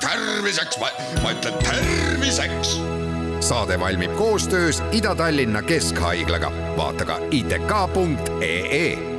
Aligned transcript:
terviseks, 0.00 0.78
ma 1.22 1.30
ütlen 1.30 1.54
terviseks. 1.64 2.80
saade 3.40 3.80
valmib 3.80 4.16
koostöös 4.16 4.82
Ida-Tallinna 4.92 5.62
Keskhaiglaga, 5.62 6.52
vaata 6.76 7.04
ka 7.04 7.18
itk.ee 7.30 9.10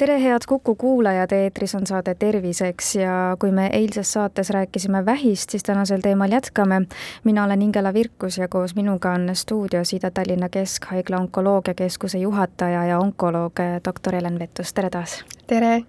tere, 0.00 0.22
head 0.22 0.40
Kuku 0.48 0.74
kuulajad, 0.74 1.32
eetris 1.32 1.74
on 1.74 1.86
saade 1.86 2.14
Terviseks 2.14 2.94
ja 2.96 3.36
kui 3.40 3.52
me 3.52 3.66
eilses 3.72 4.12
saates 4.12 4.50
rääkisime 4.50 5.04
vähist, 5.06 5.50
siis 5.50 5.62
tänasel 5.62 6.00
teemal 6.00 6.32
jätkame. 6.32 6.82
mina 7.24 7.44
olen 7.44 7.62
Ingela 7.62 7.94
Virkus 7.94 8.38
ja 8.38 8.48
koos 8.48 8.74
minuga 8.74 9.12
on 9.12 9.30
stuudios 9.34 9.92
Ida-Tallinna 9.92 10.48
Keskhaigla 10.48 11.16
onkoloogiakeskuse 11.16 12.18
juhataja 12.18 12.84
ja 12.84 12.98
onkoloog 12.98 13.52
doktor 13.84 14.14
Helen 14.14 14.38
Vettus, 14.38 14.72
tere 14.72 14.90
taas! 14.90 15.24
tere! 15.46 15.82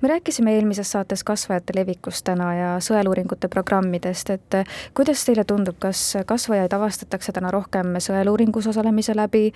Me 0.00 0.08
rääkisime 0.08 0.54
eelmises 0.54 0.92
saates 0.92 1.24
kasvajate 1.24 1.72
levikust 1.76 2.24
täna 2.24 2.50
ja 2.54 2.70
sõeluuringute 2.84 3.48
programmidest, 3.48 4.30
et 4.30 4.58
kuidas 4.94 5.24
teile 5.24 5.44
tundub, 5.44 5.78
kas 5.82 6.02
kasvajaid 6.26 6.72
avastatakse 6.72 7.32
täna 7.32 7.50
rohkem 7.54 7.96
sõeluuringus 8.02 8.68
osalemise 8.70 9.16
läbi 9.16 9.52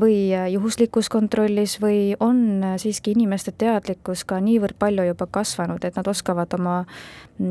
või 0.00 0.32
juhuslikus 0.52 1.08
kontrollis 1.12 1.78
või 1.82 2.14
on 2.20 2.64
siiski 2.76 3.16
inimeste 3.16 3.52
teadlikkus 3.58 4.24
ka 4.24 4.40
niivõrd 4.40 4.78
palju 4.78 5.06
juba 5.12 5.26
kasvanud, 5.30 5.84
et 5.84 5.96
nad 5.96 6.08
oskavad 6.08 6.54
oma 6.58 6.82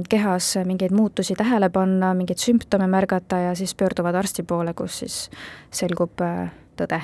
kehas 0.10 0.54
mingeid 0.66 0.94
muutusi 0.96 1.36
tähele 1.36 1.70
panna, 1.70 2.14
mingeid 2.14 2.40
sümptome 2.40 2.88
märgata 2.88 3.40
ja 3.48 3.56
siis 3.56 3.76
pöörduvad 3.76 4.16
arsti 4.16 4.44
poole, 4.44 4.74
kus 4.74 5.02
siis 5.04 5.18
selgub 5.72 6.22
äh, 6.26 6.50
tõde 6.80 7.02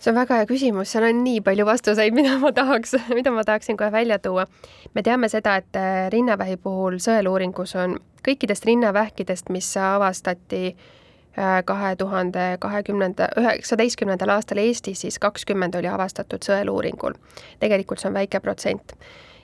see 0.00 0.10
on 0.10 0.16
väga 0.16 0.40
hea 0.40 0.46
küsimus, 0.48 0.92
seal 0.92 1.04
on 1.10 1.22
nii 1.24 1.40
palju 1.44 1.66
vastuseid, 1.68 2.14
mida 2.18 2.38
ma 2.40 2.52
tahaks, 2.56 2.96
mida 3.14 3.32
ma 3.34 3.44
tahaksin 3.44 3.76
kohe 3.76 3.92
välja 3.92 4.18
tuua. 4.18 4.46
me 4.94 5.02
teame 5.02 5.28
seda, 5.28 5.56
et 5.60 5.76
äh, 5.76 6.08
rinnavähi 6.12 6.56
puhul 6.56 6.98
sõeluuringus 7.02 7.76
on 7.76 7.98
kõikidest 8.26 8.64
rinnavähkidest, 8.68 9.48
mis 9.48 9.68
avastati 9.76 10.64
äh, 10.72 11.60
kahe 11.64 11.96
tuhande 11.96 12.56
kahekümnenda, 12.60 13.28
üheksateistkümnendal 13.40 14.36
aastal 14.36 14.58
Eestis, 14.58 15.00
siis 15.00 15.18
kakskümmend 15.18 15.74
oli 15.74 15.88
avastatud 15.88 16.44
sõeluuringul. 16.44 17.18
tegelikult 17.60 18.00
see 18.00 18.08
on 18.08 18.20
väike 18.20 18.40
protsent. 18.40 18.96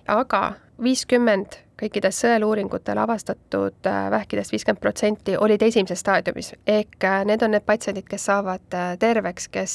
Aga 0.09 0.43
viiskümmend 0.83 1.59
kõikidest 1.81 2.25
sõeluuringutel 2.25 2.99
avastatud 2.99 3.89
äh, 3.89 4.11
vähkidest 4.11 4.53
viiskümmend 4.53 4.81
protsenti 4.81 5.37
olid 5.37 5.63
esimeses 5.63 6.01
staadiumis, 6.01 6.55
ehk 6.67 7.05
äh, 7.05 7.25
need 7.29 7.43
on 7.45 7.53
need 7.53 7.67
patsiendid, 7.69 8.07
kes 8.09 8.29
saavad 8.31 8.77
äh, 8.77 8.95
terveks, 9.01 9.49
kes, 9.53 9.75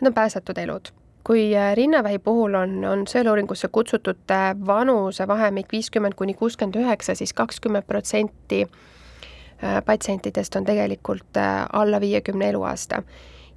need 0.00 0.12
on 0.12 0.14
päästetud 0.14 0.58
elud. 0.58 0.92
kui 1.24 1.54
rinnavähi 1.74 2.18
puhul 2.18 2.54
on, 2.54 2.72
on 2.84 3.06
sõeluuringusse 3.08 3.70
kutsutute 3.72 4.40
vanusevahemik 4.66 5.70
viiskümmend 5.72 6.14
kuni 6.14 6.34
kuuskümmend 6.34 6.76
üheksa, 6.76 7.14
siis 7.14 7.32
kakskümmend 7.32 7.86
protsenti 7.86 8.66
patsientidest 9.86 10.56
on 10.56 10.64
tegelikult 10.64 11.40
alla 11.72 12.00
viiekümne 12.00 12.48
eluaasta 12.48 13.00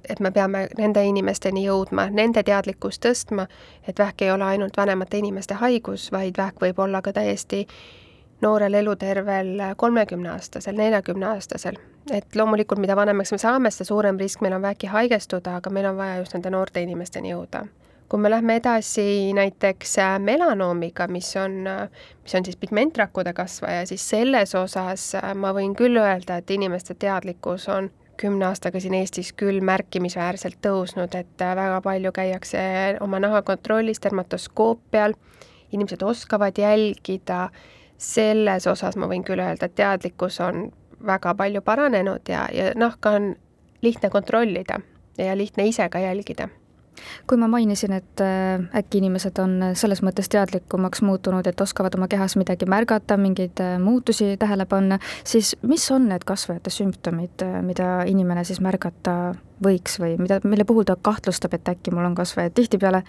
et 0.08 0.20
me 0.20 0.30
peame 0.30 0.66
nende 0.78 1.04
inimesteni 1.04 1.64
jõudma, 1.66 2.08
nende 2.10 2.42
teadlikkust 2.42 3.04
tõstma, 3.04 3.46
et 3.88 3.98
vähk 3.98 4.22
ei 4.22 4.30
ole 4.30 4.44
ainult 4.44 4.76
vanemate 4.76 5.18
inimeste 5.18 5.54
haigus, 5.54 6.12
vaid 6.12 6.38
vähk 6.38 6.60
võib 6.62 6.78
olla 6.78 7.02
ka 7.02 7.12
täiesti 7.12 7.66
noorel 8.42 8.74
elutervel 8.74 9.56
kolmekümneaastasel, 9.76 10.76
neljakümneaastasel. 10.76 11.78
et 12.12 12.36
loomulikult, 12.36 12.80
mida 12.80 12.96
vanemaks 12.96 13.32
me 13.32 13.38
saame, 13.38 13.70
seda 13.70 13.84
suurem 13.84 14.16
risk 14.16 14.40
meil 14.40 14.54
on 14.56 14.62
vähki 14.62 14.86
haigestuda, 14.86 15.56
aga 15.56 15.70
meil 15.70 15.86
on 15.86 15.96
vaja 15.96 16.16
just 16.16 16.34
nende 16.34 16.50
noorte 16.50 16.80
inimesteni 16.80 17.34
jõuda 17.34 17.66
kui 18.08 18.20
me 18.20 18.30
lähme 18.30 18.56
edasi 18.56 19.32
näiteks 19.36 19.96
melanoomiga, 20.24 21.06
mis 21.12 21.36
on, 21.36 21.58
mis 22.22 22.34
on 22.34 22.44
siis 22.44 22.56
pigmentrakkude 22.56 23.32
kasvaja, 23.32 23.86
siis 23.86 24.08
selles 24.08 24.54
osas 24.54 25.10
ma 25.34 25.52
võin 25.52 25.74
küll 25.76 26.00
öelda, 26.00 26.38
et 26.40 26.50
inimeste 26.50 26.94
teadlikkus 26.94 27.68
on 27.68 27.90
kümne 28.20 28.48
aastaga 28.50 28.80
siin 28.80 28.96
Eestis 28.98 29.32
küll 29.38 29.62
märkimisväärselt 29.64 30.58
tõusnud, 30.64 31.14
et 31.14 31.44
äh, 31.44 31.54
väga 31.56 31.80
palju 31.84 32.12
käiakse 32.12 32.60
oma 33.04 33.20
naha 33.22 33.42
kontrollis 33.46 34.02
dermatoskoopial, 34.04 35.14
inimesed 35.72 36.02
oskavad 36.02 36.58
jälgida, 36.58 37.48
selles 37.98 38.66
osas 38.70 38.96
ma 38.96 39.08
võin 39.10 39.24
küll 39.26 39.42
öelda, 39.42 39.66
et 39.66 39.74
teadlikkus 39.78 40.40
on 40.44 40.68
väga 41.06 41.34
palju 41.34 41.62
paranenud 41.62 42.30
ja, 42.30 42.46
ja 42.54 42.72
nahka 42.78 43.16
on 43.18 43.34
lihtne 43.82 44.10
kontrollida 44.10 44.80
ja 45.18 45.36
lihtne 45.36 45.66
ise 45.66 45.88
ka 45.88 45.98
jälgida 46.02 46.48
kui 47.26 47.38
ma 47.40 47.48
mainisin, 47.48 47.92
et 47.92 48.22
äh, 48.24 48.60
äkki 48.80 49.02
inimesed 49.02 49.38
on 49.42 49.56
selles 49.78 50.02
mõttes 50.04 50.30
teadlikumaks 50.32 51.02
muutunud, 51.06 51.46
et 51.46 51.60
oskavad 51.60 51.94
oma 51.98 52.08
kehas 52.10 52.36
midagi 52.40 52.68
märgata, 52.68 53.18
mingeid 53.20 53.60
äh, 53.64 53.76
muutusi 53.82 54.36
tähele 54.40 54.66
panna, 54.68 54.98
siis 55.24 55.54
mis 55.62 55.84
on 55.94 56.08
need 56.12 56.24
kasvajate 56.28 56.72
sümptomid, 56.72 57.44
äh, 57.44 57.58
mida 57.64 58.02
inimene 58.08 58.44
siis 58.48 58.62
märgata 58.64 59.34
võiks 59.64 59.98
või 60.00 60.16
mida, 60.20 60.40
mille 60.44 60.64
puhul 60.68 60.86
ta 60.88 60.96
kahtlustab, 60.96 61.58
et 61.58 61.74
äkki 61.74 61.92
mul 61.94 62.08
on 62.08 62.16
kasvajad, 62.18 62.54
tihtipeale 62.56 63.02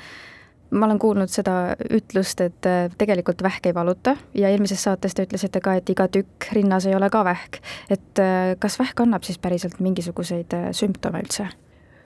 ma 0.70 0.86
olen 0.86 1.00
kuulnud 1.02 1.32
seda 1.34 1.54
ütlust, 1.90 2.44
et 2.46 2.68
tegelikult 2.98 3.42
vähk 3.42 3.72
ei 3.72 3.74
valuta 3.74 4.14
ja 4.38 4.52
eelmises 4.54 4.84
saates 4.86 5.18
te 5.18 5.26
ütlesite 5.26 5.64
ka, 5.66 5.74
et 5.80 5.90
iga 5.90 6.06
tükk 6.14 6.52
rinnas 6.54 6.86
ei 6.86 6.94
ole 6.98 7.10
ka 7.10 7.24
vähk. 7.26 7.58
et 7.90 8.22
kas 8.62 8.78
vähk 8.80 9.02
annab 9.02 9.26
siis 9.26 9.42
päriselt 9.42 9.80
mingisuguseid 9.82 10.54
sümptome 10.78 11.26
üldse? 11.26 11.48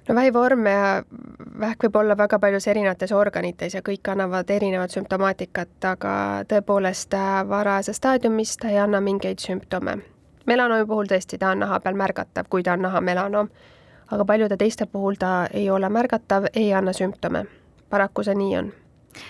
No 0.08 0.16
vähivorm 0.16 0.66
ja 0.66 1.04
vähk 1.60 1.86
võib 1.86 1.96
olla 1.96 2.18
väga 2.18 2.40
paljus 2.40 2.68
erinevates 2.68 3.12
organites 3.12 3.74
ja 3.74 3.82
kõik 3.82 4.12
annavad 4.12 4.50
erinevat 4.50 4.92
sümptomaatikat, 4.92 5.76
aga 5.86 6.16
tõepoolest 6.50 7.16
äh, 7.18 7.48
varajases 7.50 8.02
staadiumis 8.02 8.58
ta 8.58 8.70
ei 8.70 8.78
anna 8.78 9.02
mingeid 9.02 9.40
sümptome. 9.40 9.98
melanoomi 10.46 10.86
puhul 10.86 11.08
tõesti, 11.08 11.38
ta 11.40 11.52
on 11.52 11.60
naha 11.60 11.80
peal 11.80 11.96
märgatav, 11.96 12.50
kui 12.50 12.64
ta 12.64 12.74
on 12.74 12.82
nahamelanoom, 12.82 13.50
aga 14.12 14.26
paljude 14.26 14.58
teiste 14.58 14.86
puhul 14.86 15.16
ta 15.20 15.48
ei 15.54 15.70
ole 15.70 15.90
märgatav, 15.90 16.52
ei 16.54 16.74
anna 16.74 16.94
sümptome. 16.94 17.46
paraku 17.90 18.24
see 18.24 18.36
nii 18.36 18.58
on 18.58 18.74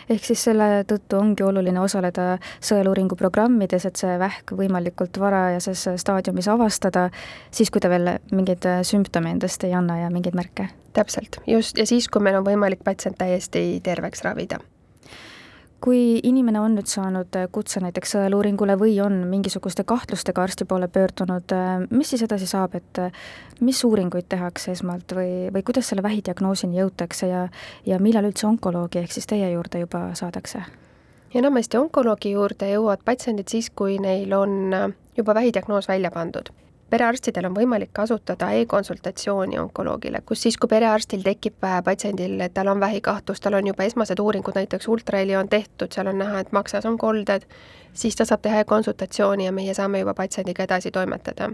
ehk 0.09 0.25
siis 0.25 0.43
selle 0.49 0.83
tõttu 0.89 1.19
ongi 1.19 1.45
oluline 1.45 1.79
osaleda 1.81 2.37
sõeluuringu 2.63 3.17
programmides, 3.19 3.85
et 3.85 3.99
see 3.99 4.17
vähk 4.19 4.55
võimalikult 4.57 5.19
varajases 5.19 5.87
staadiumis 6.01 6.49
avastada, 6.51 7.09
siis 7.51 7.71
kui 7.71 7.83
ta 7.83 7.91
veel 7.93 8.17
mingeid 8.31 8.67
sümptome 8.87 9.33
endast 9.35 9.63
ei 9.63 9.73
anna 9.73 10.03
ja 10.03 10.11
mingeid 10.13 10.35
märke. 10.35 10.69
täpselt, 10.93 11.39
just, 11.47 11.77
ja 11.77 11.85
siis, 11.89 12.07
kui 12.07 12.21
meil 12.21 12.37
on 12.37 12.45
võimalik 12.45 12.83
patsient 12.85 13.17
täiesti 13.17 13.81
terveks 13.83 14.21
ravida 14.21 14.59
kui 15.83 16.19
inimene 16.23 16.61
on 16.63 16.77
nüüd 16.77 16.87
saanud 16.87 17.35
kutse 17.51 17.81
näiteks 17.83 18.13
sõeluuringule 18.15 18.77
või 18.79 18.93
on 19.03 19.17
mingisuguste 19.27 19.83
kahtlustega 19.87 20.45
arsti 20.45 20.67
poole 20.69 20.87
pöördunud, 20.87 21.51
mis 21.91 22.13
siis 22.13 22.23
edasi 22.23 22.47
saab, 22.47 22.77
et 22.79 23.01
mis 23.59 23.83
uuringuid 23.83 24.29
tehakse 24.31 24.71
esmalt 24.71 25.11
või, 25.17 25.49
või 25.51 25.65
kuidas 25.67 25.91
selle 25.91 26.05
vähidiagnoosini 26.05 26.79
jõutakse 26.79 27.27
ja, 27.27 27.43
ja 27.85 27.99
millal 27.99 28.29
üldse 28.31 28.47
onkoloogi 28.47 29.03
ehk 29.03 29.11
siis 29.11 29.27
teie 29.27 29.51
juurde 29.51 29.83
juba 29.83 30.07
saadakse? 30.15 30.63
enamasti 31.33 31.79
onkoloogi 31.79 32.35
juurde 32.35 32.67
jõuavad 32.69 33.01
patsiendid 33.05 33.49
siis, 33.49 33.71
kui 33.73 33.97
neil 33.99 34.33
on 34.37 34.75
juba 35.17 35.35
vähidiagnoos 35.35 35.89
välja 35.89 36.11
pandud 36.13 36.53
perearstidel 36.93 37.47
on 37.49 37.55
võimalik 37.57 37.89
kasutada 37.95 38.51
e-konsultatsiooni 38.53 39.57
onkoloogile, 39.57 40.21
kus 40.25 40.43
siis, 40.45 40.57
kui 40.61 40.69
perearstil 40.69 41.23
tekib 41.25 41.65
äh, 41.65 41.79
patsiendil, 41.85 42.37
et 42.45 42.53
tal 42.53 42.69
on 42.69 42.81
vähikahtlus, 42.83 43.41
tal 43.41 43.57
on 43.57 43.69
juba 43.71 43.87
esmased 43.87 44.21
uuringud, 44.21 44.53
näiteks 44.59 44.87
ultraheli 44.93 45.35
on 45.39 45.49
tehtud, 45.49 45.89
seal 45.93 46.11
on 46.11 46.21
näha, 46.21 46.43
et 46.43 46.51
maksas 46.53 46.85
on 46.89 46.99
kolded, 47.01 47.47
siis 47.97 48.17
ta 48.19 48.27
saab 48.29 48.45
teha 48.45 48.61
e-konsultatsiooni 48.61 49.49
ja 49.49 49.55
meie 49.55 49.73
saame 49.73 50.03
juba 50.03 50.13
patsiendiga 50.17 50.67
edasi 50.69 50.91
toimetada. 50.91 51.49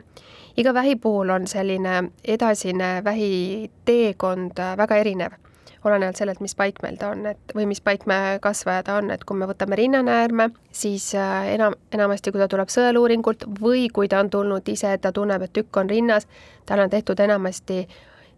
iga 0.57 0.73
vähi 0.73 0.95
puhul 0.95 1.29
on 1.29 1.47
selline 1.47 2.11
edasine 2.27 3.03
vähiteekond 3.03 4.59
äh, 4.59 4.77
väga 4.77 4.97
erinev 5.05 5.39
olenevalt 5.85 6.19
sellelt, 6.19 6.39
mis 6.43 6.55
paikmeel 6.55 6.97
ta 6.99 7.11
on, 7.13 7.25
et 7.31 7.53
või 7.55 7.65
mis 7.69 7.81
paikme 7.81 8.39
kasvaja 8.43 8.83
ta 8.83 8.97
on, 8.99 9.11
et 9.13 9.23
kui 9.23 9.37
me 9.39 9.47
võtame 9.47 9.77
rinnanäärme, 9.79 10.49
siis 10.75 11.13
äh, 11.15 11.53
enam, 11.55 11.75
enamasti 11.95 12.33
kui 12.35 12.41
ta 12.41 12.49
tuleb 12.51 12.71
sõeluuringult 12.73 13.45
või 13.61 13.87
kui 13.93 14.09
ta 14.11 14.19
on 14.19 14.29
tulnud 14.29 14.67
ise, 14.69 14.91
ta 15.01 15.13
tunneb, 15.15 15.45
et 15.45 15.53
tükk 15.55 15.79
on 15.79 15.89
rinnas, 15.89 16.27
tal 16.67 16.83
on 16.83 16.91
tehtud 16.91 17.19
enamasti 17.19 17.85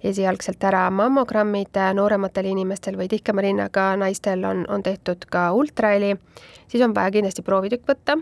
esialgselt 0.03 0.63
ära 0.65 0.85
mammogrammid 0.93 1.77
äh, 1.77 1.93
noorematel 1.97 2.51
inimestel 2.53 2.97
või 2.97 3.09
tihkema 3.09 3.45
rinnaga 3.45 3.91
naistel 3.97 4.45
on, 4.45 4.65
on 4.69 4.83
tehtud 4.85 5.25
ka 5.33 5.49
ultraheli, 5.57 6.15
siis 6.69 6.83
on 6.85 6.93
vaja 6.97 7.13
kindlasti 7.17 7.45
proovitükk 7.45 7.89
võtta, 7.89 8.19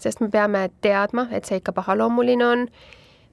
sest 0.00 0.20
me 0.20 0.28
peame 0.32 0.68
teadma, 0.84 1.28
et 1.32 1.48
see 1.48 1.60
ikka 1.60 1.72
pahaloomuline 1.76 2.46
on, 2.46 2.66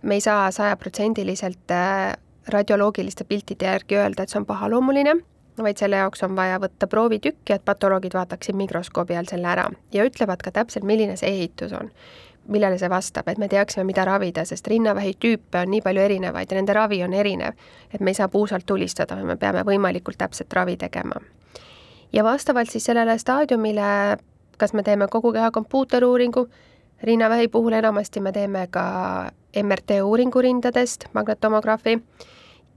me 0.07 0.19
ei 0.19 0.23
saa 0.23 0.47
sajaprotsendiliselt 0.55 1.75
äh, 1.75 2.15
radioloogiliste 2.53 3.23
piltide 3.23 3.65
järgi 3.65 3.97
öelda, 3.97 4.23
et 4.23 4.29
see 4.29 4.39
on 4.39 4.45
pahaloomuline, 4.45 5.15
vaid 5.63 5.81
selle 5.81 5.99
jaoks 5.99 6.23
on 6.23 6.35
vaja 6.37 6.59
võtta 6.61 6.87
proovitükk 6.87 7.49
ja 7.49 7.57
et 7.57 7.65
patoloogid 7.65 8.13
vaataksid 8.13 8.55
mikroskoobi 8.55 9.17
all 9.17 9.29
selle 9.29 9.49
ära 9.49 9.67
ja 9.93 10.05
ütlevad 10.05 10.43
ka 10.45 10.53
täpselt, 10.53 10.85
milline 10.85 11.17
see 11.17 11.33
ehitus 11.33 11.73
on 11.73 11.91
millele 12.47 12.77
see 12.79 12.87
vastab, 12.87 13.27
et 13.27 13.39
me 13.41 13.49
teaksime, 13.51 13.83
mida 13.83 14.05
ravida, 14.07 14.45
sest 14.47 14.67
rinnavähi 14.71 15.17
tüüpe 15.19 15.59
on 15.59 15.67
nii 15.73 15.81
palju 15.83 15.99
erinevaid 15.99 16.51
ja 16.51 16.55
nende 16.55 16.73
ravi 16.73 17.01
on 17.03 17.13
erinev. 17.13 17.57
et 17.93 17.99
me 17.99 18.11
ei 18.11 18.15
saa 18.15 18.29
puusalt 18.31 18.65
tulistada, 18.65 19.15
me 19.15 19.35
peame 19.35 19.65
võimalikult 19.67 20.17
täpset 20.17 20.53
ravi 20.53 20.77
tegema. 20.77 21.19
ja 22.13 22.23
vastavalt 22.23 22.69
siis 22.69 22.85
sellele 22.85 23.17
staadiumile 23.17 24.17
kas 24.57 24.73
me 24.73 24.83
teeme 24.83 25.07
kogu 25.07 25.31
keha 25.33 25.51
kompuuteruuringu, 25.51 26.47
rinnavähi 27.03 27.47
puhul 27.47 27.73
enamasti 27.73 28.21
me 28.21 28.31
teeme 28.31 28.67
ka 28.71 28.85
MRT 29.63 30.01
uuringu 30.03 30.41
rindadest, 30.41 31.05
magnetomografi, 31.13 31.99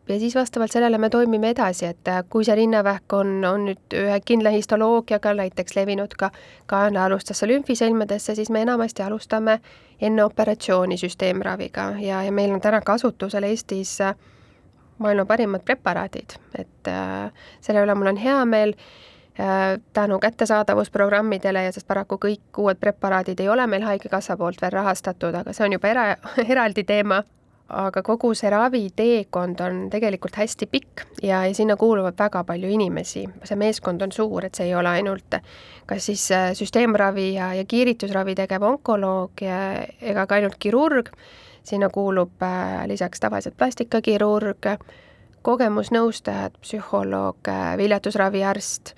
ja 0.09 0.19
siis 0.19 0.35
vastavalt 0.35 0.73
sellele 0.73 0.99
me 0.99 1.11
toimime 1.11 1.51
edasi, 1.51 1.87
et 1.87 2.09
kui 2.31 2.45
see 2.45 2.57
rinnavähk 2.59 3.13
on, 3.13 3.45
on 3.45 3.67
nüüd 3.69 3.97
ühe 3.97 4.17
kindla 4.25 4.51
histoloogiaga 4.55 5.35
näiteks 5.39 5.77
levinud 5.77 6.17
ka 6.19 6.31
kaenlaalustasse 6.71 7.49
lümfisõlmedesse, 7.49 8.35
siis 8.35 8.51
me 8.51 8.63
enamasti 8.67 9.03
alustame 9.03 9.61
enne 10.01 10.25
operatsiooni 10.25 10.99
süsteemraviga 10.99 11.93
ja, 12.01 12.23
ja 12.27 12.33
meil 12.33 12.53
on 12.55 12.61
täna 12.61 12.81
kasutusel 12.81 13.47
Eestis 13.51 13.99
maailma 14.99 15.25
parimad 15.25 15.65
preparaadid, 15.65 16.37
et 16.59 16.89
äh, 16.89 17.31
selle 17.61 17.85
üle 17.85 17.95
mul 17.97 18.13
on 18.13 18.21
hea 18.21 18.45
meel 18.45 18.75
äh, 19.41 19.79
tänu 19.93 20.19
kättesaadavusprogrammidele 20.19 21.65
ja 21.65 21.73
sest 21.73 21.89
paraku 21.89 22.19
kõik 22.21 22.61
uued 22.61 22.81
preparaadid 22.81 23.41
ei 23.41 23.49
ole 23.49 23.67
meil 23.67 23.87
Haigekassa 23.87 24.37
poolt 24.37 24.61
veel 24.63 24.75
rahastatud, 24.77 25.35
aga 25.35 25.55
see 25.57 25.69
on 25.69 25.79
juba 25.79 25.93
era, 25.93 26.07
eraldi 26.53 26.85
teema 26.85 27.23
aga 27.71 28.03
kogu 28.03 28.33
see 28.35 28.51
raviteekond 28.51 29.61
on 29.65 29.83
tegelikult 29.91 30.37
hästi 30.37 30.67
pikk 30.67 31.05
ja, 31.23 31.45
ja 31.47 31.55
sinna 31.55 31.77
kuuluvad 31.77 32.19
väga 32.19 32.45
palju 32.45 32.69
inimesi. 32.69 33.27
see 33.45 33.57
meeskond 33.57 34.03
on 34.03 34.13
suur, 34.13 34.45
et 34.45 34.55
see 34.55 34.67
ei 34.67 34.75
ole 34.75 34.89
ainult 34.89 35.41
kas 35.91 36.07
siis 36.07 36.31
äh, 36.33 36.53
süsteemravi 36.55 37.35
ja, 37.35 37.53
ja 37.55 37.65
kiiritusravi 37.65 38.35
tegev 38.39 38.63
onkoloog 38.63 39.43
ega 39.43 40.27
ka 40.27 40.39
ainult 40.39 40.59
kirurg, 40.63 41.11
sinna 41.67 41.91
kuulub 41.91 42.43
äh, 42.47 42.85
lisaks 42.87 43.21
tavaliselt 43.21 43.57
plastikakirurg, 43.59 44.71
kogemusnõustajad, 45.43 46.61
psühholoog, 46.63 47.51
äh, 47.51 47.73
viljatusraviarst 47.81 48.95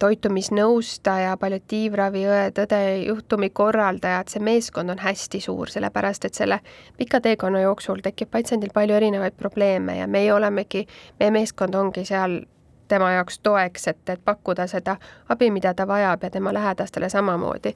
toitumisnõustaja, 0.00 1.36
palliatiivraviõed, 1.40 2.58
õde, 2.64 2.80
juhtumikorraldajad, 3.04 4.30
see 4.32 4.42
meeskond 4.44 4.92
on 4.92 5.02
hästi 5.02 5.40
suur, 5.44 5.70
sellepärast 5.70 6.24
et 6.24 6.38
selle 6.38 6.60
pika 6.98 7.20
teekonna 7.20 7.60
jooksul 7.64 8.00
tekib 8.04 8.30
patsiendil 8.32 8.72
palju 8.74 8.96
erinevaid 8.96 9.36
probleeme 9.38 9.98
ja 9.98 10.08
meie 10.08 10.32
olemegi, 10.34 10.86
meie 11.20 11.34
meeskond 11.34 11.76
ongi 11.76 12.04
seal 12.08 12.40
tema 12.90 13.12
jaoks 13.12 13.38
toeks, 13.38 13.88
et, 13.92 14.02
et 14.08 14.22
pakkuda 14.24 14.66
seda 14.70 14.96
abi, 15.28 15.50
mida 15.54 15.74
ta 15.74 15.86
vajab 15.88 16.24
ja 16.26 16.30
tema 16.30 16.54
lähedastele 16.54 17.08
samamoodi. 17.08 17.74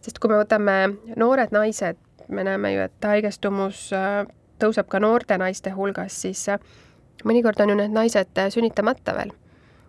sest 0.00 0.18
kui 0.22 0.30
me 0.30 0.38
võtame 0.38 0.76
noored 1.16 1.52
naised, 1.52 1.98
me 2.28 2.44
näeme 2.44 2.72
ju, 2.72 2.84
et 2.86 3.08
haigestumus 3.10 3.88
äh, 3.96 4.22
tõuseb 4.62 4.86
ka 4.88 5.00
noorte 5.02 5.38
naiste 5.38 5.70
hulgas, 5.74 6.20
siis 6.22 6.48
äh, 6.48 6.62
mõnikord 7.24 7.60
on 7.60 7.74
ju 7.74 7.80
need 7.82 7.96
naised 7.96 8.38
äh, 8.38 8.52
sünnitamata 8.54 9.16
veel 9.18 9.34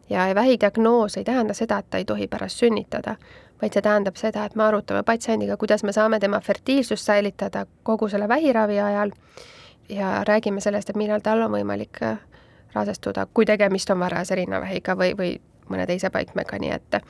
ja 0.10 0.36
vähidiagnoos 0.36 1.18
ei 1.18 1.24
tähenda 1.24 1.54
seda, 1.54 1.78
et 1.78 1.90
ta 1.90 1.98
ei 1.98 2.06
tohi 2.06 2.28
pärast 2.28 2.60
sünnitada, 2.64 3.16
vaid 3.62 3.74
see 3.74 3.82
tähendab 3.82 4.16
seda, 4.16 4.46
et 4.46 4.56
me 4.56 4.64
arutame 4.64 5.04
patsiendiga, 5.04 5.58
kuidas 5.58 5.84
me 5.84 5.92
saame 5.92 6.20
tema 6.20 6.40
fertiilsust 6.40 7.06
säilitada 7.06 7.66
kogu 7.84 8.10
selle 8.10 8.28
vähiravi 8.28 8.80
ajal 8.80 9.12
ja 9.90 10.24
räägime 10.28 10.62
sellest, 10.62 10.90
et 10.90 10.96
millal 10.96 11.24
tal 11.24 11.42
on 11.42 11.52
võimalik 11.52 12.02
äh, 12.04 12.18
rasestuda, 12.74 13.28
kui 13.34 13.46
tegemist 13.46 13.90
on 13.90 14.00
varase 14.00 14.36
rinnavähiga 14.36 14.96
või, 14.98 15.14
või 15.18 15.32
mõne 15.70 15.88
teise 15.88 16.10
paikmega, 16.10 16.60
nii 16.60 16.72
et 16.72 17.02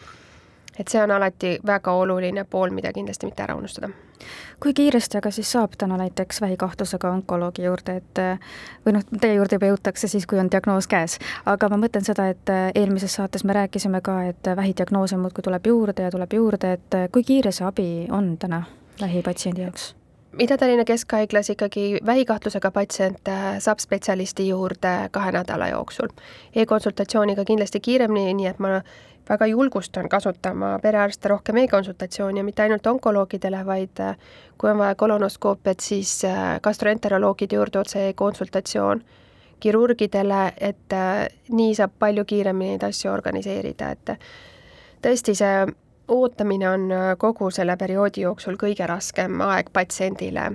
et 0.79 0.87
see 0.87 1.01
on 1.03 1.11
alati 1.11 1.57
väga 1.65 1.91
oluline 1.91 2.43
pool, 2.43 2.69
mida 2.75 2.93
kindlasti 2.93 3.29
mitte 3.29 3.43
ära 3.43 3.55
unustada 3.55 3.89
kui 4.59 4.73
kiiresti 4.73 5.17
aga 5.17 5.31
siis 5.31 5.51
saab 5.51 5.75
täna 5.77 5.97
näiteks 5.97 6.41
vähikahtlusega 6.41 7.11
onkoloogi 7.11 7.63
juurde, 7.67 7.97
et 8.01 8.21
või 8.85 8.95
noh, 8.97 9.05
teie 9.21 9.35
juurde 9.37 9.59
juba 9.59 9.69
jõutakse 9.71 10.09
siis, 10.09 10.25
kui 10.25 10.39
on 10.41 10.49
diagnoos 10.51 10.87
käes, 10.89 11.19
aga 11.45 11.69
ma 11.69 11.77
mõtlen 11.83 12.07
seda, 12.07 12.27
et 12.33 12.53
eelmises 12.75 13.13
saates 13.19 13.45
me 13.45 13.53
rääkisime 13.57 14.01
ka, 14.01 14.17
et 14.31 14.49
vähidiagnoose 14.55 15.21
muudkui 15.21 15.45
tuleb 15.45 15.69
juurde 15.69 16.07
ja 16.07 16.11
tuleb 16.11 16.33
juurde, 16.33 16.73
et 16.79 16.99
kui 17.11 17.23
kiire 17.23 17.53
see 17.53 17.67
abi 17.67 17.89
on 18.09 18.35
täna 18.41 18.63
vähipatsiendi 19.01 19.67
jaoks? 19.67 19.93
Ida-Tallinna 20.39 20.85
Keskhaiglas 20.85 21.49
ikkagi 21.49 21.97
vähikahtlusega 22.05 22.71
patsient 22.71 23.27
äh, 23.27 23.59
saab 23.59 23.79
spetsialisti 23.79 24.47
juurde 24.47 25.09
kahe 25.11 25.31
nädala 25.31 25.67
jooksul 25.67 26.11
e. 26.11 26.61
E-konsultatsiooniga 26.61 27.45
kindlasti 27.45 27.79
kiiremini, 27.79 28.33
nii 28.37 28.49
et 28.51 28.59
ma 28.61 28.81
väga 29.29 29.47
julgustan 29.49 30.09
kasutama 30.09 30.75
perearste 30.83 31.31
rohkem 31.33 31.57
e-konsultatsiooni 31.63 32.39
ja 32.39 32.43
mitte 32.43 32.61
ainult 32.61 32.85
onkoloogidele, 32.87 33.63
vaid 33.65 34.03
äh, 34.03 34.13
kui 34.57 34.69
on 34.69 34.77
vaja 34.77 34.95
kolonoskoopiat, 34.95 35.79
siis 35.79 36.13
äh, 36.25 36.59
gastroenteroloogide 36.61 37.57
juurde 37.57 37.81
otse 37.81 38.05
e-konsultatsioon, 38.09 39.01
kirurgidele, 39.59 40.51
et 40.61 40.93
nii 41.49 41.73
saab 41.75 41.97
palju 41.99 42.25
kiiremini 42.29 42.75
neid 42.75 42.83
asju 42.85 43.09
organiseerida, 43.09 43.89
et 43.89 44.11
tõesti, 45.01 45.33
see 45.33 45.65
ootamine 46.07 46.69
on 46.69 46.89
kogu 47.17 47.51
selle 47.51 47.77
perioodi 47.77 48.21
jooksul 48.21 48.55
kõige 48.55 48.87
raskem 48.87 49.41
aeg 49.41 49.69
patsiendile. 49.73 50.51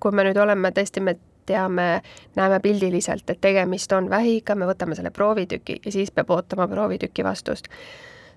kui 0.00 0.12
me 0.12 0.24
nüüd 0.24 0.36
oleme 0.36 0.70
tõesti, 0.70 1.00
me 1.00 1.16
teame, 1.46 2.02
näeme 2.36 2.60
pildiliselt, 2.60 3.30
et 3.30 3.40
tegemist 3.40 3.92
on 3.92 4.10
vähiga, 4.10 4.54
me 4.54 4.66
võtame 4.66 4.94
selle 4.94 5.10
proovitüki 5.10 5.80
ja 5.84 5.92
siis 5.92 6.10
peab 6.10 6.30
ootama 6.30 6.68
proovitüki 6.68 7.24
vastust 7.24 7.68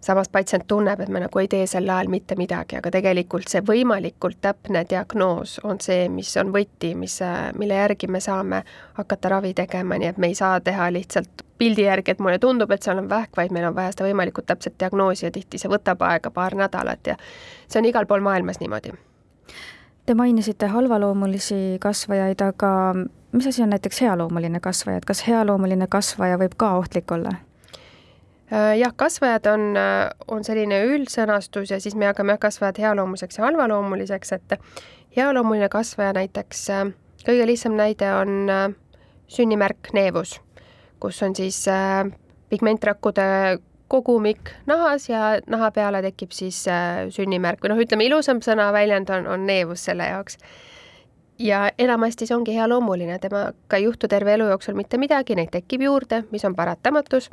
samas 0.02 0.30
patsient 0.30 0.68
tunneb, 0.68 1.00
et 1.00 1.10
me 1.10 1.20
nagu 1.24 1.40
ei 1.40 1.48
tee 1.48 1.66
sel 1.68 1.90
ajal 1.90 2.12
mitte 2.12 2.36
midagi, 2.40 2.78
aga 2.80 2.92
tegelikult 2.94 3.50
see 3.52 3.64
võimalikult 3.66 4.40
täpne 4.42 4.84
diagnoos 4.90 5.58
on 5.64 5.82
see, 5.84 6.08
mis 6.10 6.32
on 6.38 6.54
võti, 6.54 6.94
mis, 6.96 7.20
mille 7.58 7.82
järgi 7.82 8.08
me 8.12 8.22
saame 8.24 8.64
hakata 9.00 9.34
ravi 9.38 9.54
tegema, 9.58 9.98
nii 9.98 10.14
et 10.14 10.22
me 10.22 10.32
ei 10.32 10.38
saa 10.38 10.60
teha 10.62 10.92
lihtsalt 10.94 11.44
pildi 11.58 11.88
järgi, 11.88 12.14
et 12.14 12.20
mulle 12.20 12.40
tundub, 12.40 12.72
et 12.72 12.84
seal 12.86 13.02
on 13.02 13.10
vähk, 13.10 13.34
vaid 13.38 13.54
meil 13.56 13.68
on 13.70 13.76
vaja 13.76 13.94
seda 13.96 14.06
võimalikult 14.08 14.46
täpset 14.50 14.78
diagnoosi 14.80 15.26
ja 15.26 15.34
tihti 15.34 15.58
see 15.62 15.72
võtab 15.72 16.04
aega 16.06 16.32
paar 16.32 16.56
nädalat 16.56 17.14
ja 17.14 17.18
see 17.68 17.82
on 17.82 17.90
igal 17.90 18.06
pool 18.06 18.22
maailmas 18.26 18.62
niimoodi. 18.62 18.94
Te 20.08 20.16
mainisite 20.16 20.70
halvaloomulisi 20.72 21.78
kasvajaid, 21.84 22.42
aga 22.42 22.72
mis 23.32 23.48
asi 23.48 23.64
on 23.64 23.74
näiteks 23.74 24.02
healoomuline 24.02 24.60
kasvaja, 24.64 25.02
et 25.02 25.06
kas 25.06 25.26
healoomuline 25.28 25.88
kasvaja 25.92 26.38
võib 26.40 26.56
ka 26.58 26.72
ohtlik 26.78 27.12
olla? 27.12 27.34
Äh, 28.52 28.78
jah, 28.80 28.94
kasvajad 28.96 29.46
on, 29.46 29.76
äh, 29.76 30.10
on 30.28 30.44
selline 30.48 30.78
üldsõnastus 30.88 31.72
ja 31.74 31.82
siis 31.84 31.98
me 32.00 32.06
jagame 32.08 32.38
kasvajad 32.40 32.78
healoomuliseks 32.80 33.42
ja 33.42 33.44
halvaloomuliseks, 33.44 34.32
et 34.38 34.56
healoomuline 35.18 35.68
kasvaja 35.70 36.14
näiteks, 36.16 36.62
äh, 36.72 36.86
kõige 37.28 37.48
lihtsam 37.50 37.76
näide 37.76 38.14
on 38.16 38.48
sünnimärk 39.28 39.92
neevus, 39.94 40.38
kus 41.04 41.20
on 41.28 41.36
siis 41.36 41.66
pigmentrakkude 42.50 43.28
kogumik 43.92 44.54
nahas 44.66 45.10
ja 45.10 45.42
naha 45.48 45.72
peale 45.76 46.02
tekib 46.08 46.32
siis 46.32 46.64
sünnimärk 47.12 47.60
või 47.60 47.74
noh, 47.74 47.84
ütleme 47.84 48.08
ilusam 48.08 48.40
sõnaväljend 48.40 49.12
on, 49.12 49.28
on 49.28 49.46
neevus 49.46 49.84
selle 49.90 50.08
jaoks. 50.08 50.40
ja 51.40 51.68
enamasti 51.78 52.26
see 52.26 52.36
ongi 52.36 52.56
healoomuline, 52.56 53.20
temaga 53.20 53.76
ei 53.76 53.84
juhtu 53.84 54.08
terve 54.08 54.40
elu 54.40 54.48
jooksul 54.56 54.80
mitte 54.80 54.98
midagi, 54.98 55.36
neid 55.36 55.52
tekib 55.52 55.84
juurde, 55.84 56.24
mis 56.32 56.46
on 56.48 56.56
paratamatus 56.56 57.28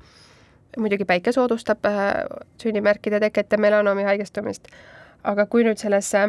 muidugi 0.79 1.05
päike 1.05 1.33
soodustab 1.33 1.85
äh, 1.85 2.13
sünnimärkide 2.63 3.21
teket 3.21 3.53
ja 3.53 3.59
melanoomi 3.59 4.03
haigestumist, 4.03 4.69
aga 5.25 5.47
kui 5.47 5.65
nüüd 5.65 5.81
sellesse 5.81 6.29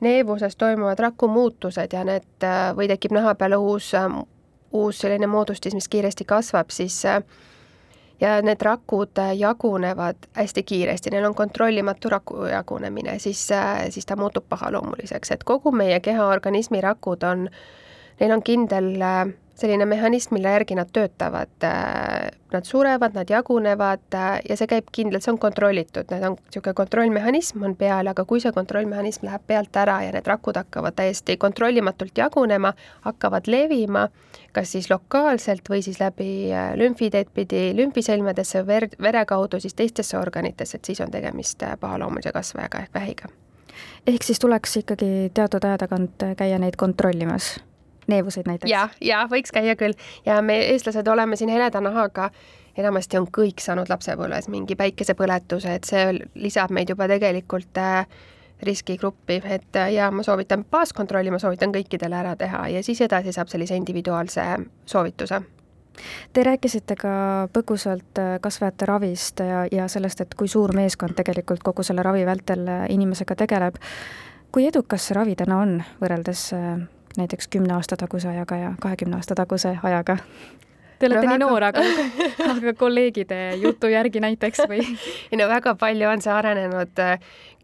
neevuses 0.00 0.56
toimuvad 0.56 0.98
rakumuutused 0.98 1.92
ja 1.92 2.04
need 2.04 2.44
äh, 2.44 2.70
või 2.76 2.88
tekib 2.90 3.16
naha 3.16 3.34
peale 3.34 3.56
uus, 3.56 3.92
äh, 3.94 4.08
uus 4.72 5.02
selline 5.04 5.26
moodustis, 5.26 5.74
mis 5.74 5.88
kiiresti 5.88 6.24
kasvab, 6.24 6.70
siis 6.70 7.02
ja 8.20 8.36
need 8.42 8.62
rakud 8.64 9.18
jagunevad 9.36 10.28
hästi 10.36 10.62
kiiresti, 10.62 11.10
neil 11.12 11.24
on 11.28 11.34
kontrollimatu 11.34 12.08
raku 12.08 12.46
jagunemine, 12.48 13.18
siis, 13.18 13.48
siis 13.90 14.06
ta 14.06 14.16
muutub 14.16 14.44
pahaloomuliseks, 14.48 15.30
et 15.30 15.44
kogu 15.44 15.72
meie 15.72 16.00
keha 16.00 16.26
organismi 16.32 16.80
rakud 16.80 17.24
on, 17.28 17.48
neil 18.20 18.32
on 18.32 18.42
kindel 18.42 18.94
äh, 19.02 19.26
selline 19.56 19.86
mehhanism, 19.86 20.34
mille 20.34 20.48
järgi 20.48 20.74
nad 20.74 20.88
töötavad. 20.92 21.48
Äh, 21.64 22.28
nad 22.52 22.64
surevad, 22.64 23.14
nad 23.14 23.30
jagunevad 23.30 24.14
äh, 24.14 24.40
ja 24.48 24.56
see 24.56 24.68
käib 24.70 24.90
kindlalt, 24.92 25.24
see 25.24 25.32
on 25.32 25.38
kontrollitud, 25.40 26.08
need 26.12 26.24
on 26.28 26.36
niisugune 26.38 26.74
kontrollmehhanism 26.76 27.64
on 27.64 27.76
peal, 27.76 28.06
aga 28.12 28.24
kui 28.28 28.40
see 28.40 28.52
kontrollmehhanism 28.54 29.26
läheb 29.26 29.44
pealt 29.46 29.76
ära 29.76 29.96
ja 30.04 30.12
need 30.14 30.28
rakud 30.28 30.56
hakkavad 30.60 30.96
täiesti 30.96 31.36
kontrollimatult 31.40 32.18
jagunema, 32.18 32.72
hakkavad 33.08 33.48
levima, 33.50 34.06
kas 34.56 34.72
siis 34.76 34.90
lokaalselt 34.92 35.68
või 35.72 35.82
siis 35.84 36.00
läbi 36.00 36.30
äh, 36.52 36.74
lümfiteed 36.78 37.32
pidi 37.34 37.70
lümfisõlmedesse, 37.80 38.66
verd, 38.66 38.98
vere 39.02 39.24
kaudu 39.26 39.60
siis 39.60 39.74
teistesse 39.74 40.18
organitesse, 40.18 40.78
et 40.78 40.92
siis 40.92 41.00
on 41.00 41.10
tegemist 41.10 41.64
pahaloomulise 41.80 42.32
kasvajaga 42.36 42.84
ehk 42.84 42.94
vähiga. 42.94 43.32
ehk 44.06 44.22
siis 44.22 44.38
tuleks 44.38 44.76
ikkagi 44.76 45.30
teatud 45.34 45.64
aja 45.64 45.78
tagant 45.78 46.22
käia 46.36 46.58
neid 46.58 46.76
kontrollimas 46.76 47.56
neevuseid 48.08 48.46
näiteks? 48.46 48.70
ja, 48.70 48.88
ja 49.00 49.24
võiks 49.30 49.54
käia 49.54 49.76
küll 49.76 49.96
ja 50.26 50.42
me, 50.42 50.60
eestlased, 50.74 51.08
oleme 51.08 51.36
siin 51.36 51.52
heleda 51.52 51.80
nahaga 51.80 52.30
enamasti 52.78 53.18
on 53.18 53.26
kõik 53.32 53.60
saanud 53.62 53.90
lapsepõlves 53.90 54.48
mingi 54.52 54.76
päikesepõletuse, 54.76 55.76
et 55.78 55.88
see 55.88 56.08
lisab 56.34 56.74
meid 56.74 56.90
juba 56.92 57.08
tegelikult 57.10 57.80
äh, 57.80 58.06
riskigruppi, 58.66 59.40
et 59.44 59.76
äh, 59.76 59.92
ja 59.96 60.10
ma 60.10 60.24
soovitan 60.26 60.64
baaskontrolli, 60.70 61.32
ma 61.32 61.40
soovitan 61.42 61.74
kõikidele 61.74 62.20
ära 62.20 62.36
teha 62.36 62.66
ja 62.76 62.82
siis 62.86 63.00
edasi 63.04 63.34
saab 63.36 63.52
sellise 63.52 63.76
individuaalse 63.76 64.48
soovituse 64.86 65.42
Te 66.36 66.42
rääkisite 66.44 66.92
ka 67.00 67.10
põgusalt 67.56 68.20
äh, 68.20 68.34
kasvajate 68.44 68.88
ravist 68.88 69.40
ja, 69.40 69.62
ja 69.72 69.86
sellest, 69.88 70.20
et 70.20 70.34
kui 70.36 70.48
suur 70.48 70.74
meeskond 70.76 71.16
tegelikult 71.16 71.64
kogu 71.64 71.86
selle 71.86 72.04
ravi 72.04 72.26
vältel 72.28 72.68
inimesega 72.92 73.36
tegeleb. 73.46 73.80
kui 74.52 74.66
edukas 74.68 75.08
see 75.08 75.16
ravi 75.16 75.34
täna 75.36 75.56
on 75.60 75.80
võrreldes 76.00 76.50
näiteks 77.18 77.48
kümne 77.48 77.74
aasta 77.74 77.96
taguse 77.96 78.28
ajaga 78.28 78.56
ja 78.56 78.72
kahekümne 78.80 79.16
aasta 79.16 79.34
taguse 79.34 79.78
ajaga? 79.82 80.18
Te 80.98 81.06
olete 81.06 81.26
no, 81.26 81.28
nii 81.28 81.32
väga... 81.32 81.44
noor, 81.44 81.64
aga, 81.64 81.82
aga 82.56 82.72
kolleegide 82.78 83.40
jutu 83.60 83.90
järgi 83.92 84.20
näiteks 84.24 84.64
või? 84.70 84.80
ei 85.30 85.40
no 85.40 85.48
väga 85.48 85.74
palju 85.76 86.08
on 86.08 86.24
see 86.24 86.32
arenenud. 86.32 87.04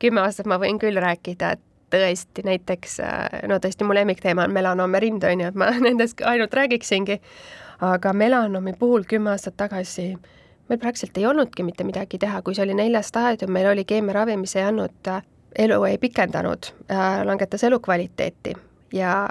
kümme 0.00 0.20
aastat 0.20 0.46
ma 0.46 0.58
võin 0.60 0.80
küll 0.82 1.00
rääkida, 1.00 1.56
et 1.56 1.64
tõesti 1.92 2.44
näiteks, 2.44 3.00
no 3.48 3.58
tõesti 3.60 3.84
mu 3.84 3.94
lemmikteema 3.94 4.46
on 4.48 4.52
melanoom 4.52 4.94
ja 4.94 5.00
rind, 5.00 5.24
on 5.24 5.40
ju, 5.44 5.48
et 5.52 5.58
ma 5.58 5.70
nendest 5.88 6.20
ainult 6.24 6.54
räägiksingi 6.54 7.20
aga 7.82 8.12
melanoomi 8.12 8.72
puhul 8.78 9.04
kümme 9.08 9.30
aastat 9.30 9.56
tagasi 9.56 10.12
meil 10.68 10.78
praktiliselt 10.78 11.18
ei 11.18 11.26
olnudki 11.26 11.62
mitte 11.66 11.84
midagi 11.84 12.18
teha, 12.18 12.42
kui 12.42 12.54
see 12.54 12.64
oli 12.64 12.76
neljas 12.78 13.10
staadium, 13.10 13.52
meil 13.52 13.68
oli 13.72 13.84
keemiaravi, 13.84 14.36
mis 14.40 14.54
ei 14.56 14.66
andnud, 14.68 14.94
äh, 15.10 15.22
elu 15.66 15.82
ei 15.84 15.98
pikendanud, 15.98 16.70
äh, 16.90 17.22
langetas 17.26 17.64
elukvaliteeti 17.64 18.54
ja 18.94 19.28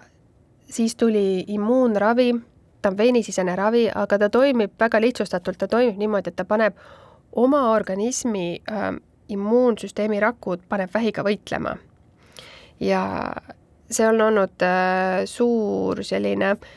siis 0.71 0.95
tuli 0.95 1.43
immuunravi, 1.47 2.33
ta 2.81 2.89
on 2.89 2.97
veenisisene 2.97 3.55
ravi, 3.55 3.85
aga 3.95 4.17
ta 4.17 4.29
toimib 4.29 4.73
väga 4.79 5.01
lihtsustatult, 5.01 5.57
ta 5.57 5.67
toimib 5.67 5.99
niimoodi, 5.99 6.31
et 6.31 6.35
ta 6.39 6.45
paneb 6.45 6.77
oma 7.35 7.69
organismi 7.71 8.61
äh, 8.71 8.91
immuunsüsteemi 9.29 10.19
rakud, 10.19 10.63
paneb 10.69 10.93
vähiga 10.93 11.23
võitlema. 11.27 11.75
ja 12.79 13.01
see 13.91 14.07
on 14.07 14.21
olnud 14.21 14.63
äh, 14.65 15.25
suur 15.29 16.03
selline 16.03 16.55
äh, 16.55 16.71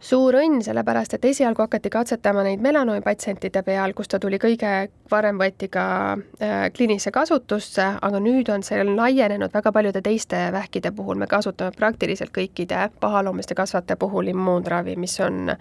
suur 0.00 0.34
õnn, 0.40 0.62
sellepärast 0.64 1.14
et 1.16 1.24
esialgu 1.28 1.62
hakati 1.62 1.90
katsetama 1.92 2.42
neid 2.46 2.62
melanoomi 2.64 3.02
patsientide 3.04 3.62
peal, 3.62 3.92
kus 3.96 4.08
ta 4.08 4.18
tuli 4.22 4.38
kõige 4.40 4.70
varem, 5.10 5.38
võeti 5.40 5.68
ka 5.72 5.84
äh, 6.16 6.68
kliinilisse 6.74 7.12
kasutusse, 7.12 7.86
aga 8.00 8.20
nüüd 8.22 8.48
on 8.52 8.64
see 8.66 8.80
laienenud 8.88 9.52
väga 9.52 9.72
paljude 9.76 10.02
teiste 10.04 10.46
vähkide 10.52 10.92
puhul, 10.96 11.20
me 11.20 11.28
kasutame 11.30 11.76
praktiliselt 11.76 12.32
kõikide 12.36 12.88
pahaloomuliste 13.00 13.54
kasvajate 13.58 13.98
puhul 14.00 14.32
immuunravi, 14.32 14.96
mis 14.96 15.18
on, 15.20 15.52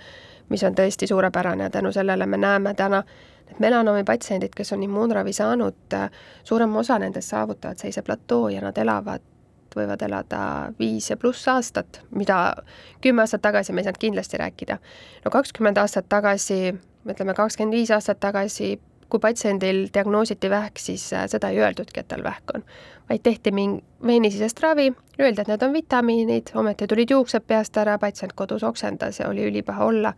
mis 0.50 0.64
on 0.64 0.78
tõesti 0.78 1.10
suurepärane 1.12 1.68
ja 1.68 1.74
tänu 1.74 1.92
sellele 1.92 2.26
me 2.26 2.40
näeme 2.40 2.74
täna, 2.80 3.04
et 3.50 3.60
melanoomi 3.60 4.06
patsiendid, 4.08 4.56
kes 4.56 4.72
on 4.74 4.84
immuunravi 4.88 5.34
saanud, 5.34 6.00
suurem 6.44 6.80
osa 6.80 7.00
nendest 7.00 7.36
saavutavad 7.36 7.82
sellise 7.82 8.06
platoo 8.08 8.48
ja 8.54 8.64
nad 8.64 8.78
elavad 8.78 9.29
võivad 9.76 10.02
elada 10.06 10.42
viis 10.80 11.10
ja 11.10 11.18
pluss 11.18 11.48
aastat, 11.48 12.02
mida 12.16 12.56
kümme 13.02 13.24
aastat 13.26 13.42
tagasi 13.42 13.74
me 13.74 13.82
ei 13.82 13.90
saanud 13.90 14.02
kindlasti 14.02 14.38
rääkida. 14.38 14.78
no 15.26 15.32
kakskümmend 15.32 15.78
aastat 15.78 16.10
tagasi, 16.10 16.76
ütleme 17.10 17.34
kakskümmend 17.34 17.76
viis 17.76 17.92
aastat 17.92 18.20
tagasi, 18.20 18.80
kui 19.10 19.20
patsiendil 19.20 19.88
diagnoositi 19.94 20.50
vähk, 20.50 20.78
siis 20.78 21.14
äh, 21.14 21.26
seda 21.28 21.50
ei 21.50 21.60
öeldudki, 21.60 22.00
et 22.00 22.08
tal 22.08 22.24
vähk 22.24 22.54
on, 22.56 22.64
vaid 23.10 23.24
tehti 23.26 23.52
mingi 23.52 23.84
veenisisest 24.06 24.60
ravi, 24.64 24.92
öeldi, 25.20 25.42
et 25.42 25.50
need 25.50 25.64
on 25.66 25.74
vitamiinid, 25.74 26.52
ometi 26.62 26.88
tulid 26.88 27.10
juuksed 27.12 27.46
peast 27.48 27.78
ära, 27.82 27.98
patsient 28.00 28.36
kodus 28.38 28.64
oksendas 28.64 29.20
ja 29.20 29.30
oli 29.30 29.48
ülipaha 29.50 29.86
olla. 29.86 30.14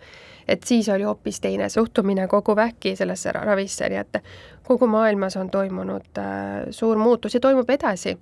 et 0.47 0.63
siis 0.63 0.89
oli 0.89 1.03
hoopis 1.03 1.39
teine 1.39 1.69
suhtumine 1.69 2.27
kogu 2.27 2.55
vähki 2.55 2.95
sellesse 2.95 3.31
ravisse, 3.31 3.89
nii 3.89 3.97
et 3.97 4.17
kogu 4.67 4.87
maailmas 4.87 5.37
on 5.37 5.49
toimunud 5.49 6.17
äh, 6.17 6.67
suur 6.69 6.97
muutus 6.97 7.33
ja 7.33 7.39
toimub 7.39 7.69
edasi 7.69 8.17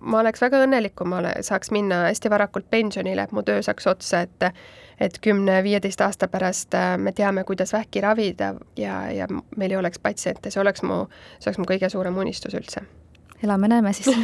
ma 0.00 0.20
oleks 0.20 0.42
väga 0.42 0.62
õnnelik, 0.64 0.94
kui 0.98 1.08
ma 1.08 1.20
ole, 1.20 1.32
saaks 1.46 1.72
minna 1.74 2.04
hästi 2.08 2.30
varakult 2.32 2.70
pensionile, 2.70 3.24
et 3.26 3.32
mu 3.36 3.44
töö 3.46 3.62
saaks 3.62 3.90
otsa, 3.90 4.24
et 4.26 4.52
et 5.00 5.16
kümne-viieteist 5.24 6.00
aasta 6.04 6.28
pärast 6.28 6.74
äh, 6.76 6.98
me 7.00 7.12
teame, 7.16 7.44
kuidas 7.48 7.72
vähki 7.72 8.02
ravida 8.04 8.54
ja, 8.76 8.98
ja 9.12 9.26
meil 9.56 9.72
ei 9.72 9.78
oleks 9.80 9.98
patsiente, 9.98 10.50
see 10.52 10.60
oleks 10.60 10.82
mu, 10.84 11.06
see 11.38 11.48
oleks 11.48 11.60
mu 11.62 11.68
kõige 11.70 11.88
suurem 11.88 12.18
unistus 12.20 12.54
üldse 12.54 12.84
elame-näeme 13.42 13.92
siis 13.92 14.16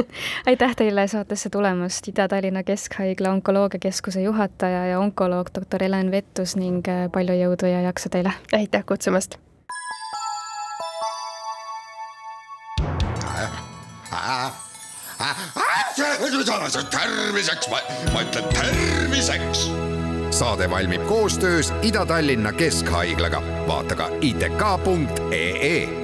aitäh 0.50 0.76
teile 0.76 1.06
saatesse 1.08 1.50
tulemast, 1.50 2.08
Ida-Tallinna 2.08 2.62
Keskhaigla 2.62 3.30
onkoloogiakeskuse 3.30 4.22
juhataja 4.22 4.86
ja 4.86 5.00
onkoloog 5.00 5.54
doktor 5.54 5.82
Helen 5.82 6.10
Vettus 6.10 6.56
ning 6.56 6.82
äh, 6.88 7.06
palju 7.12 7.38
jõudu 7.38 7.70
ja 7.70 7.86
jaksu 7.86 8.10
teile! 8.10 8.34
aitäh 8.52 8.84
kutsumast! 8.86 9.38
Terviseks, 16.90 17.68
ma, 17.68 17.78
ma 18.12 18.22
ütlen 18.22 18.44
terviseks. 18.54 19.70
saade 20.30 20.70
valmib 20.70 21.06
koostöös 21.06 21.72
Ida-Tallinna 21.82 22.52
Keskhaiglaga, 22.52 23.42
vaata 23.66 23.94
ka 23.94 24.08
itk.ee 24.20 26.03